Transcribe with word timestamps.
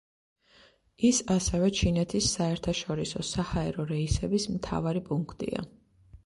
ის 1.09 1.17
ასევე 1.35 1.69
ჩინეთის 1.79 2.29
საერთაშორისო 2.37 3.21
საჰაერო 3.33 3.87
რეისების 3.93 4.49
მთავარი 4.57 5.05
პუნქტია. 5.13 5.63